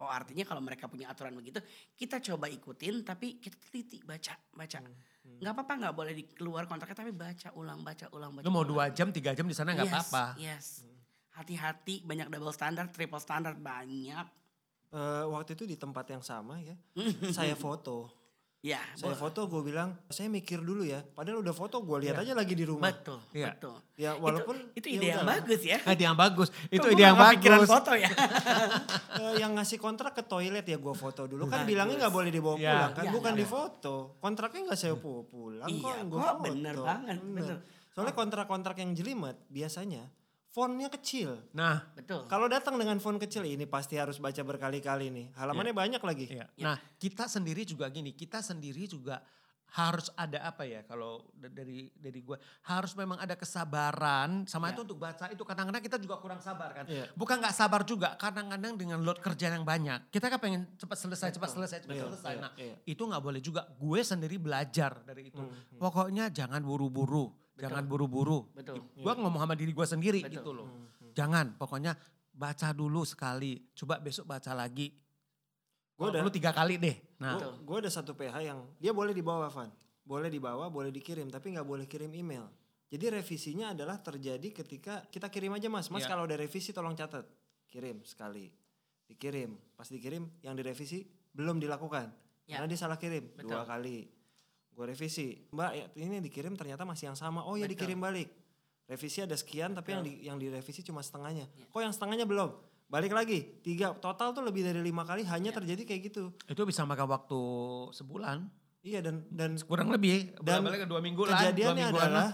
[0.05, 1.64] Oh artinya kalau mereka punya aturan begitu,
[1.96, 4.79] kita coba ikutin tapi kita teliti, baca, baca.
[4.85, 4.92] Hmm,
[5.25, 8.71] Nggak apa-apa nggak boleh dikeluar kontraknya tapi baca ulang, baca ulang, baca lu mau ulang.
[8.71, 10.67] dua jam tiga jam di sana nggak Yes, apa-apa Yes.
[11.35, 14.27] Hati-hati banyak double standard, triple standard banyak.
[14.95, 16.79] Eh, waktu itu di tempat yang sama ya,
[17.37, 18.07] saya foto.
[18.64, 19.20] Ya, Saya boleh.
[19.20, 21.05] foto gue bilang, saya mikir dulu ya.
[21.05, 22.24] Padahal udah foto gue lihat Iya.
[22.24, 22.88] aja lagi di rumah.
[22.88, 23.53] betul, Iya.
[23.53, 23.77] betul.
[23.94, 25.37] Ya walaupun itu, itu ya ide yang udahlah.
[25.37, 25.79] bagus ya.
[25.85, 28.09] ide yang bagus itu Kok ide yang bagus foto ya.
[29.14, 31.70] Eh, yang ngasih kontrak ke toilet ya gue foto dulu kan Bagus.
[31.70, 32.72] bilangnya nggak boleh dibawa Iya.
[32.72, 33.38] pulang kan Iya, bukan iya.
[33.38, 37.16] di foto kontraknya nggak saya bawa pulang kok Iya, yang gue kok foto bener banget,
[37.22, 37.57] bener.
[37.90, 40.03] soalnya kontrak-kontrak yang jelimet biasanya
[40.55, 42.23] fontnya kecil nah betul.
[42.25, 46.47] kalau datang dengan font kecil ini pasti harus baca berkali-kali nih halamannya banyak lagi Iya.
[46.55, 46.64] Ya.
[46.64, 49.19] Nah, kita sendiri juga gini, kita sendiri juga
[49.67, 54.73] harus ada apa ya kalau da- dari dari gue harus memang ada kesabaran sama Iya.
[54.73, 57.11] itu untuk baca itu kadang-kadang kita juga kurang sabar kan Iya.
[57.12, 61.35] bukan nggak sabar juga kadang-kadang dengan load kerja yang banyak kita kan pengen cepat selesai
[61.35, 62.75] cepat selesai cepat Iya, selesai iya, nah iya.
[62.87, 68.51] itu nggak boleh juga gue sendiri belajar dari itu Hmm, pokoknya jangan buru-buru jangan buru-buru.
[68.51, 68.83] Betul.
[68.95, 70.35] gue ngomong sama diri gue sendiri Betul.
[70.35, 70.67] gitu loh.
[70.67, 71.95] Hmm, jangan pokoknya
[72.31, 73.62] baca dulu sekali.
[73.73, 74.90] Coba besok baca lagi.
[75.95, 76.97] Gua Kalau udah- perlu tiga kali deh.
[77.23, 77.38] Nah.
[77.38, 77.55] Betul.
[77.62, 79.71] gue ada satu PH yang dia boleh dibawa Van.
[80.05, 82.45] Boleh dibawa boleh dikirim tapi nggak boleh kirim email.
[82.90, 85.88] Jadi revisinya adalah terjadi ketika kita kirim aja mas.
[85.88, 86.11] Mas Iya.
[86.14, 87.25] kalau ada revisi tolong catat.
[87.67, 88.51] Kirim sekali.
[89.07, 89.55] Dikirim.
[89.75, 92.11] Pas dikirim yang direvisi belum dilakukan.
[92.45, 92.61] Ya.
[92.61, 93.33] karena dia salah kirim.
[93.33, 93.57] Betul.
[93.57, 94.05] dua kali
[94.75, 97.73] gue revisi mbak ya, ini yang dikirim ternyata masih yang sama oh ya Betul.
[97.79, 98.29] dikirim balik
[98.85, 101.65] revisi ada sekian tapi yang di, yang direvisi cuma setengahnya Ya.
[101.65, 102.51] kok yang setengahnya belum
[102.85, 105.57] balik lagi tiga total tuh lebih dari lima kali hanya Iya.
[105.57, 106.25] terjadi kayak gitu.
[106.45, 107.41] Itu bisa makan waktu
[107.91, 108.45] sebulan.
[108.85, 110.37] Iya dan dan Kurang lebih.
[110.37, 111.31] Dan Bolak-balik ke dua minggu lah.
[111.33, 112.31] dua kejadiannya mingguan adalah lah.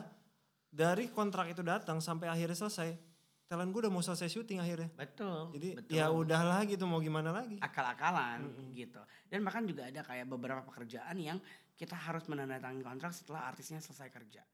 [0.69, 2.91] dari kontrak itu datang sampai akhirnya selesai,
[3.47, 4.91] talent gue udah mau selesai syuting akhirnya.
[4.93, 5.55] Betul.
[5.55, 5.95] Jadi betul.
[5.95, 7.57] ya udahlah gitu mau gimana lagi.
[7.57, 8.43] akal-akalan
[8.75, 8.99] gitu.
[9.27, 11.39] Dan bahkan juga ada kayak beberapa pekerjaan yang
[11.81, 14.45] kita harus menandatangani kontrak setelah artisnya selesai kerja.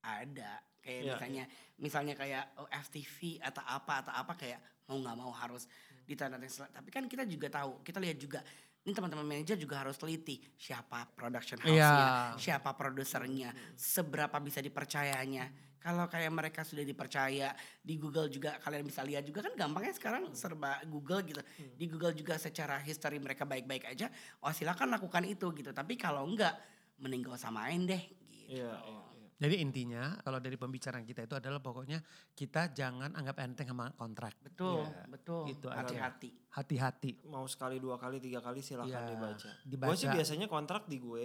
[0.00, 1.44] Ada kayak Iya, misalnya
[1.76, 4.56] misalnya kayak oh, FTV atau apa atau apa kayak
[4.88, 5.68] mau nggak mau harus
[6.08, 6.48] ditandatangani.
[6.48, 8.40] sel- Tapi kan kita juga tahu, kita lihat juga
[8.80, 12.40] ini teman-teman manajer juga harus teliti siapa production house-nya, Iya.
[12.40, 15.52] siapa produsernya, seberapa bisa dipercayanya.
[15.80, 20.28] Kalau kayak mereka sudah dipercaya di Google juga kalian bisa lihat juga kan gampangnya sekarang
[20.36, 21.40] serba Google gitu.
[21.56, 24.12] Di Google juga secara history mereka baik-baik aja.
[24.44, 25.72] Oh silakan lakukan itu gitu.
[25.72, 26.52] Tapi kalau enggak
[27.00, 28.60] mending gak usah main deh gitu.
[28.60, 29.28] Iya, iya, iya.
[29.40, 32.04] Jadi intinya kalau dari pembicaraan kita itu adalah pokoknya
[32.36, 34.36] kita jangan anggap enteng sama kontrak.
[34.44, 35.42] Betul, Iya, betul.
[35.48, 35.80] gitu aja.
[35.80, 36.30] Hati-hati.
[36.52, 37.10] Hati-hati.
[37.24, 39.50] Mau sekali dua kali tiga kali silahkan Iya, dibaca.
[39.64, 39.88] dibaca.
[39.88, 41.24] Gue sih biasanya kontrak di gue,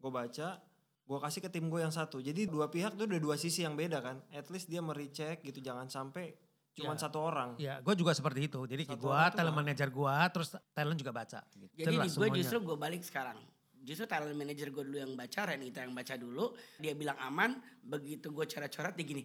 [0.00, 0.56] gue baca,
[1.04, 2.16] gue kasih ke tim gue yang satu.
[2.18, 4.16] Jadi dua pihak tuh udah dua sisi yang beda kan.
[4.32, 6.32] At least dia merecek gitu, jangan sampai
[6.74, 7.02] cuman Iya.
[7.06, 7.50] satu orang.
[7.60, 8.66] Ya, gue juga seperti itu.
[8.66, 11.40] Jadi gue, talent manager gue, terus talent juga baca.
[11.54, 11.70] Gitu.
[11.76, 13.38] Jadi Jelas di gue justru gue balik sekarang.
[13.84, 16.56] Justru talent manager gue dulu yang baca, Renita yang baca dulu.
[16.80, 19.22] Dia bilang aman, begitu gue coret-coret dia gini.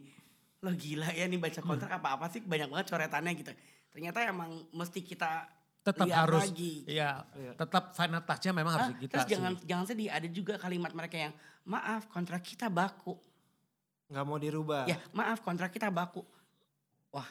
[0.60, 3.52] Lo gila ya nih baca kontrak apa-apa sih banyak banget coretannya gitu.
[3.90, 5.48] Ternyata emang mesti kita
[5.92, 6.74] tetap lihat harus, lagi.
[6.86, 7.52] ya, Iya.
[7.56, 9.12] tetap final touch-nya memang harus Ah, kita.
[9.12, 9.32] terus sih.
[9.34, 13.18] jangan jangan sedih, ada juga kalimat mereka yang maaf kontrak kita baku.
[14.08, 14.84] Nggak mau dirubah.
[14.86, 16.26] Ya, maaf kontrak kita baku.
[17.10, 17.26] Wah,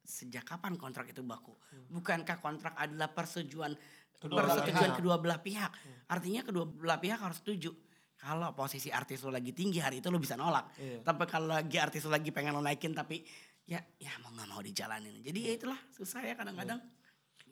[0.00, 1.54] sejak kapan kontrak itu baku?
[1.88, 3.74] Bukankah kontrak adalah persetujuan
[4.16, 4.96] Kedua belah persetujuan pihak.
[4.96, 5.72] kedua belah pihak?
[6.08, 7.68] Artinya kedua belah pihak harus setuju.
[8.16, 10.72] Kalau posisi artis lo lagi tinggi hari itu lo bisa nolak.
[10.80, 11.04] Iya.
[11.04, 13.20] Tapi kalau lagi artis lo lagi pengen lo naikin tapi
[13.68, 15.20] ya ya mau nggak mau dijalanin.
[15.20, 16.80] Jadi ya itulah susah ya kadang-kadang.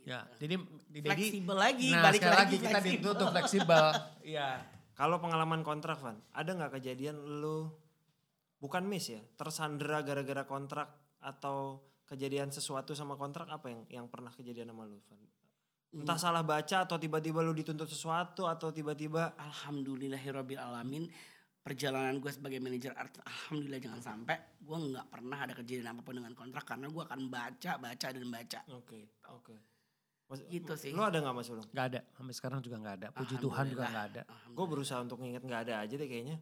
[0.04, 2.92] Ya, jadi di Dedi- Fleksibel lagi, Nah, balik sekali lagi lagi kita fleksibel.
[3.00, 3.84] ditutup fleksibel.
[4.36, 4.48] Iya.
[4.94, 7.66] Kalau pengalaman kontrak Van, ada nggak kejadian lu
[8.56, 10.86] bukan miss ya, tersandera gara-gara kontrak
[11.18, 15.18] atau kejadian sesuatu sama kontrak apa yang yang pernah kejadian sama lu Van?
[15.94, 21.06] Entah salah baca atau tiba-tiba lu dituntut sesuatu atau tiba-tiba Alhamdulillahirabbil alamin
[21.64, 26.20] perjalanan gue sebagai manajer art alhamdulillah jangan sampai gue nggak pernah ada kejadian apa pun
[26.20, 29.00] dengan kontrak karena gue akan baca baca dan baca oke
[29.32, 29.54] oke.
[30.28, 30.92] Mas- Gitu sih.
[30.96, 31.66] Lu ada nggak Mas Ulung?
[31.70, 33.08] Gak ada, sampai sekarang juga gak ada.
[33.12, 34.22] Puji Tuhan juga gak ada.
[34.52, 36.36] Gue berusaha untuk nginget nggak ada aja deh kayaknya.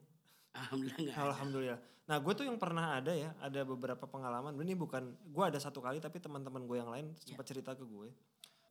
[0.52, 1.24] alhamdulillah ada.
[1.32, 1.80] Alhamdulillah.
[2.02, 4.52] Nah gue tuh yang pernah ada ya, ada beberapa pengalaman.
[4.58, 8.10] Ini bukan, gue ada satu kali tapi teman-teman gue yang lain sempat cerita ke gue.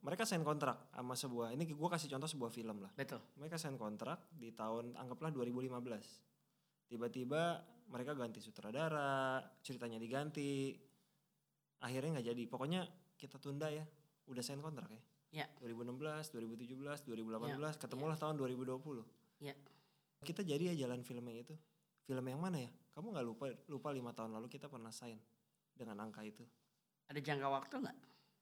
[0.02, 2.90] Mereka sign kontrak sama sebuah, ini gue kasih contoh sebuah film lah.
[2.98, 6.90] betul Mereka sign kontrak di tahun anggaplah 2015.
[6.90, 10.74] Tiba-tiba mereka ganti sutradara, ceritanya diganti.
[11.86, 12.44] Akhirnya nggak jadi.
[12.50, 12.82] Pokoknya
[13.16, 13.86] kita tunda ya.
[14.32, 15.02] Udah sign kontrak ya.
[15.32, 15.46] Ya.
[15.60, 19.04] 2016, 2017, 2018, ketemulah tahun 2020.
[19.40, 19.56] Ya.
[20.22, 21.56] Kita jadi ya jalan film yang itu.
[22.04, 22.72] Film yang mana ya?
[22.92, 25.16] Kamu nggak lupa lupa lima tahun lalu kita pernah sign
[25.72, 26.44] dengan angka itu.
[27.08, 27.98] ada jangka waktu nggak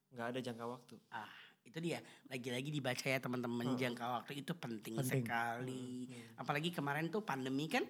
[0.10, 0.96] Nggak ada jangka waktu.
[1.10, 1.34] ah
[1.66, 5.22] itu dia lagi-lagi dibaca ya teman-teman jangka waktu itu penting, Penting.
[5.26, 7.82] sekali apalagi kemarin tuh pandemi kan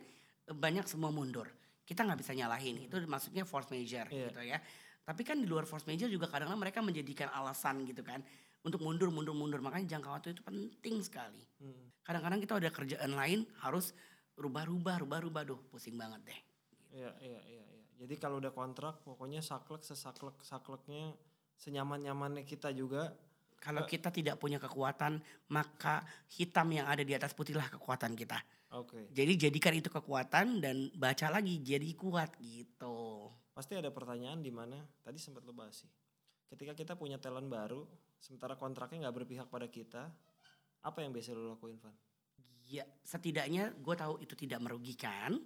[0.47, 1.47] eh, banyak semua mundur
[1.83, 4.31] kita nggak bisa nyalahin itu maksudnya force major Iya.
[4.31, 4.57] gitu ya
[5.09, 8.21] tapi kan di luar force major juga kadang-kadang mereka menjadikan alasan gitu kan
[8.61, 11.89] untuk mundur mundur mundur makanya jangka waktu itu penting sekali Hmm.
[12.05, 13.91] kadang-kadang kita ada kerjaan lain harus
[14.37, 16.39] rubah-rubah rubah-rubah duh pusing banget deh
[16.89, 17.83] Iya, iya, iya, iya.
[17.99, 21.13] Jadi kalau udah kontrak pokoknya saklek sesaklek sakleknya
[21.59, 23.13] senyaman-nyamannya kita juga.
[23.59, 25.19] kalau kita tidak punya kekuatan
[25.51, 25.99] maka
[26.31, 28.39] hitam yang ada di atas putihlah kekuatan kita
[28.71, 29.11] Oke.
[29.11, 32.98] jadi jadikan itu kekuatan dan baca lagi jadi kuat gitu
[33.59, 35.91] Pasti ada pertanyaan di mana tadi sempat lo bahas sih.
[36.47, 37.83] Ketika kita punya talent baru,
[38.15, 40.07] sementara kontraknya nggak berpihak pada kita,
[40.87, 41.91] apa yang biasa lo lakuin, Van?
[42.69, 45.41] ya setidaknya gue tahu itu tidak merugikan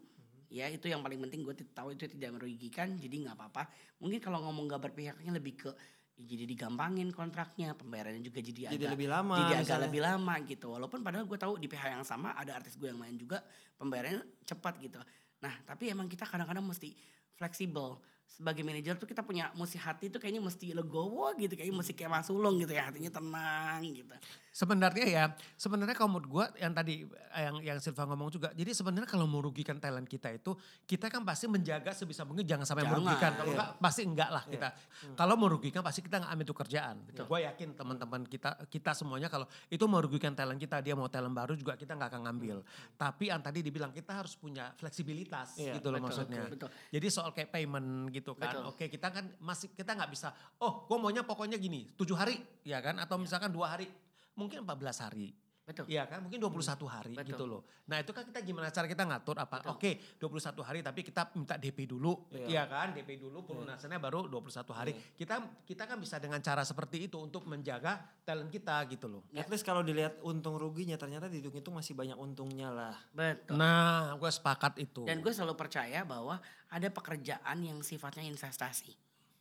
[0.52, 3.72] ya itu yang paling penting gue tahu itu tidak merugikan jadi nggak apa-apa
[4.04, 5.72] mungkin kalau ngomong nggak berpihaknya lebih ke
[6.20, 9.36] ya jadi digampangin kontraknya pembayarannya juga jadi, Jadi agak lebih lama.
[9.40, 9.86] jadi agak misalnya.
[9.90, 13.00] lebih lama gitu walaupun padahal gue tahu di pihak yang sama ada artis gue yang
[13.00, 13.42] main juga
[13.80, 15.00] pembayarannya cepat gitu
[15.42, 16.92] nah tapi emang kita kadang-kadang mesti
[17.38, 18.00] fleksibel.
[18.34, 22.12] Sebagai manajer tuh kita punya mesti hati tuh kayaknya mesti legowo gitu kayaknya mesti kayak
[22.18, 24.10] Mas Ulung gitu ya hatinya tenang gitu
[24.54, 25.24] Sebenarnya ya,
[25.58, 27.02] sebenarnya kalau menurut gue yang tadi
[27.34, 28.54] yang yang Silva ngomong juga.
[28.54, 30.54] Jadi sebenarnya kalau merugikan talent kita itu,
[30.86, 33.32] kita kan pasti menjaga sebisa mungkin jangan sampai Jangan, merugikan.
[33.34, 33.58] Kalau iya.
[33.58, 34.70] enggak pasti enggak lah kita.
[35.18, 36.96] Kalau merugikan pasti kita nggak ambil itu kerjaan.
[37.02, 37.26] Betul.
[37.26, 41.58] Gue yakin teman-teman kita kita semuanya kalau itu merugikan talent kita, dia mau talent baru
[41.58, 42.62] juga kita nggak akan ngambil.
[42.94, 46.46] Tapi yang tadi dibilang kita harus punya fleksibilitas Iya, gitu loh betul, maksudnya.
[46.46, 46.70] betul.
[46.94, 48.54] Jadi soal kayak payment gitu kan.
[48.54, 48.70] Betul.
[48.70, 50.30] Oke kita kan masih kita nggak bisa.
[50.62, 53.90] Oh gue maunya pokoknya gini tujuh hari ya kan atau misalkan dua hari
[54.36, 55.34] mungkin 14 hari.
[55.64, 55.88] Betul.
[55.88, 56.60] Iya kan mungkin 21
[56.92, 57.30] hari Betul.
[57.32, 57.64] gitu loh.
[57.88, 59.72] Nah itu kan kita gimana cara kita ngatur apa Betul.
[59.80, 62.28] oke 21 hari tapi kita minta DP dulu.
[62.36, 62.48] Iya.
[62.52, 64.92] Iya kan DP dulu pelunasannya baru 21 hari.
[64.92, 65.16] Iya.
[65.16, 67.96] Kita kita kan bisa dengan cara seperti itu untuk menjaga
[68.28, 69.24] talent kita gitu loh.
[69.32, 73.00] At least kalau dilihat untung ruginya ternyata di hitung itu masih banyak untungnya lah.
[73.16, 73.56] Betul.
[73.56, 75.08] Nah gue sepakat itu.
[75.08, 78.92] Dan gue selalu percaya bahwa ada pekerjaan yang sifatnya investasi.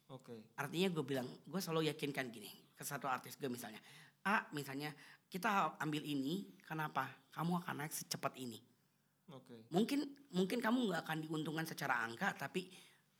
[0.07, 0.55] Oke.
[0.55, 3.83] Artinya gue bilang, gue selalu yakinkan gini ke satu artis gue misalnya.
[4.23, 4.95] A misalnya
[5.27, 7.09] kita ambil ini, kenapa?
[7.33, 8.61] Kamu akan naik secepat ini.
[9.33, 9.65] Oke.
[9.73, 10.05] Mungkin
[10.37, 12.69] mungkin kamu nggak akan diuntungkan secara angka, tapi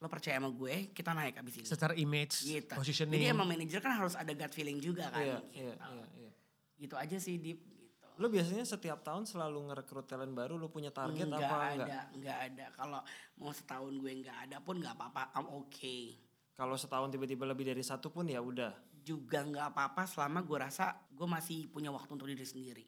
[0.03, 1.67] lo percaya sama gue, kita naik abis ini.
[1.67, 2.75] Secara image, Gitu.
[2.75, 3.23] positioning.
[3.23, 5.23] Jadi emang manajer kan harus ada gut feeling juga kan.
[5.23, 5.63] Iya, gitu.
[5.63, 6.31] iya, iya, iya.
[6.77, 7.59] Gitu aja sih Dip.
[7.63, 8.07] Gitu.
[8.19, 12.05] Lo biasanya setiap tahun selalu ngerekrut talent baru, lo punya target nggak apa ada, enggak?
[12.19, 12.67] nggak ada.
[12.77, 13.01] Kalau
[13.41, 16.19] mau setahun gue nggak ada pun nggak apa-apa, I'm okay.
[16.53, 18.92] Kalau setahun tiba-tiba lebih dari satu pun ya udah.
[19.03, 22.85] Juga nggak apa-apa selama gue rasa gue masih punya waktu untuk diri sendiri.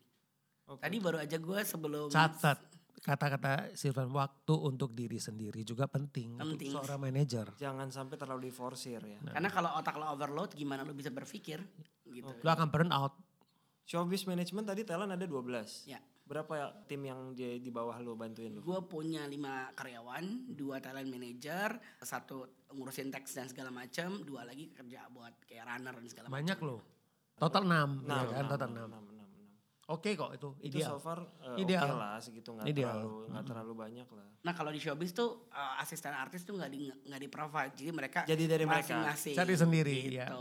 [0.71, 0.81] Oke.
[0.81, 2.75] Tadi baru aja gue sebelum Catat
[3.05, 6.73] kata-kata Silvan waktu untuk diri sendiri juga penting, Penting.
[6.73, 7.53] untuk seorang manajer.
[7.61, 9.21] Jangan sampai terlalu diforsir ya.
[9.29, 11.61] Karena kalau otak lo overload gimana lo bisa berpikir
[12.09, 12.33] gitu.
[12.41, 13.13] Lo akan burn out.
[13.85, 15.85] Showbiz management tadi talent ada 12.
[15.85, 16.01] Ya.
[16.25, 18.61] Berapa ya tim yang di, di bawah lo bantuin lo?
[18.61, 24.73] Gue punya lima karyawan, dua talent manager, satu ngurusin teks dan segala macam, dua lagi
[24.73, 26.39] kerja buat kayak runner dan segala macam.
[26.41, 26.81] Banyak loh.
[27.35, 28.25] Total 6, Enam, ya kan?
[28.41, 28.73] enam, Total 6.
[28.73, 29.29] enam, enam, enam.
[29.85, 30.89] Oke kok itu Itu ideal.
[30.89, 31.85] so far eh, Ideal.
[31.85, 32.89] oke lah segitu nggak Ideal.
[32.97, 34.27] terlalu nggak terlalu banyak lah.
[34.41, 37.91] Nah kalau di showbiz tuh uh, asisten artis tuh nggak di nggak di provide, jadi
[37.93, 38.81] mereka Jadi dari mereka.
[38.81, 39.37] masing-masing.
[39.37, 40.17] Cari sendiri, gitu.
[40.17, 40.33] ya.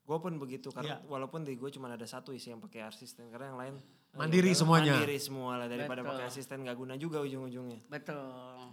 [0.00, 1.10] Gue pun begitu karena Iya.
[1.10, 3.74] walaupun di gue cuma ada satu isi yang pakai asisten karena yang lain
[4.14, 4.94] Mandiri ya semuanya.
[4.94, 6.10] Mandiri semua lah daripada Betul.
[6.14, 7.80] pakai asisten nggak guna juga ujung-ujungnya.
[7.90, 8.70] Betul.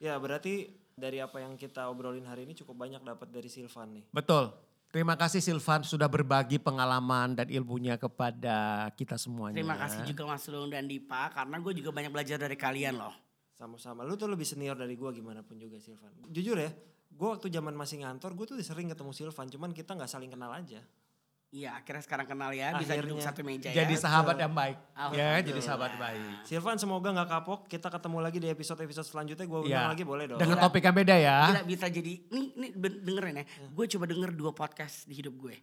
[0.00, 4.04] Ya berarti dari apa yang kita obrolin hari ini cukup banyak dapat dari Silvan nih.
[4.12, 4.52] Betul.
[4.90, 9.54] Terima kasih Silvan sudah berbagi pengalaman dan ilmunya kepada kita semuanya.
[9.54, 13.14] Terima kasih juga Mas Lung dan Dipa karena gue juga banyak belajar dari kalian loh.
[13.54, 14.02] Sama-sama.
[14.02, 16.10] Lu tuh lebih senior dari gue gimana pun juga Silvan.
[16.26, 16.74] Jujur ya,
[17.06, 20.50] gue waktu zaman masih ngantor gue tuh sering ketemu Silvan, cuman kita nggak saling kenal
[20.50, 20.82] aja.
[21.50, 23.10] Iya akhirnya sekarang kenal ya, bisa Akhirnya.
[23.10, 23.98] duduk satu meja Jadi ya.
[23.98, 24.78] sahabat yang baik.
[25.10, 26.46] Ya, jadi sahabat baik.
[26.46, 27.66] Silvan semoga nggak kapok.
[27.66, 29.50] Kita ketemu lagi di episode-episode selanjutnya.
[29.50, 29.90] Gue undang Iya.
[29.90, 30.38] lagi boleh dong.
[30.38, 31.38] Dengan topik yang beda ya.
[31.50, 33.44] Gila bisa jadi, nih, nih ben- dengerin ya.
[33.66, 35.58] Gue coba denger dua podcast di hidup gue.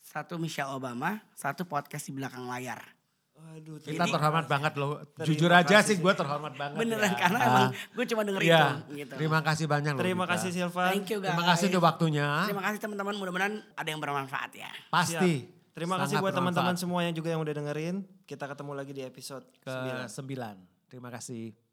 [0.00, 2.95] Satu Michelle Obama, satu podcast di belakang layar.
[3.36, 4.52] Aduh, Kita terima terhormat kasih.
[4.52, 4.90] banget loh.
[5.18, 6.76] Jujur aja kasih sih gue terhormat banget.
[6.76, 7.16] Beneran ya.
[7.16, 7.46] karena Ah.
[7.46, 8.60] emang gue cuma denger Iya.
[8.60, 8.68] itu.
[8.96, 9.14] Gitu.
[9.16, 10.02] Terima kasih banyak loh.
[10.02, 10.90] Terima kasih Silvan.
[10.92, 11.30] Thank you guys.
[11.32, 12.28] Terima kasih untuk waktunya.
[12.44, 14.70] Terima kasih teman-teman, mudah-mudahan ada yang bermanfaat ya.
[14.88, 15.32] Pasti.
[15.40, 15.72] Siap.
[15.72, 17.96] Terima kasih Sangat buat teman-teman semua yang juga yang udah dengerin.
[18.24, 20.08] Kita ketemu lagi di episode ke 9.
[20.08, 20.56] 9.
[20.88, 21.65] Terima kasih.